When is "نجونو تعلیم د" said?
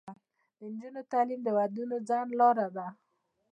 0.73-1.47